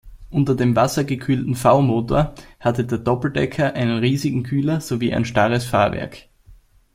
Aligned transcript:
Unter 0.31 0.55
dem 0.55 0.75
wassergekühlten 0.75 1.53
V-Motor 1.53 2.33
hatte 2.59 2.85
der 2.85 2.97
Doppeldecker 2.97 3.75
einen 3.75 3.99
riesigen 3.99 4.41
Kühler 4.41 4.81
sowie 4.81 5.13
ein 5.13 5.25
starres 5.25 5.65
Fahrwerk. 5.65 6.27